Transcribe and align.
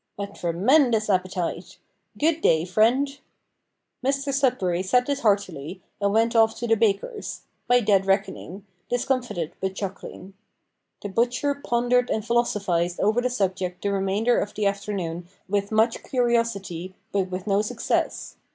"A 0.17 0.25
tremendous 0.25 1.11
appetite! 1.11 1.77
Good 2.17 2.41
day, 2.41 2.65
friend." 2.65 3.07
Mr 4.03 4.33
Sudberry 4.33 4.81
said 4.83 5.05
this 5.05 5.19
heartily, 5.19 5.79
and 6.01 6.11
went 6.11 6.35
off 6.35 6.55
to 6.55 6.65
the 6.65 6.73
baker's 6.75 7.41
by 7.67 7.81
dead 7.81 8.07
reckoning 8.07 8.65
discomfited 8.89 9.51
but 9.61 9.75
chuckling. 9.75 10.33
The 11.03 11.09
butcher 11.09 11.53
pondered 11.53 12.09
and 12.09 12.25
philosophised 12.25 12.99
over 12.99 13.21
the 13.21 13.29
subject 13.29 13.83
the 13.83 13.91
remainder 13.93 14.39
of 14.39 14.55
the 14.55 14.65
afternoon 14.65 15.27
with 15.47 15.71
much 15.71 16.01
curiosity, 16.01 16.95
but 17.11 17.29
with 17.29 17.45
no 17.45 17.61
success. 17.61 18.37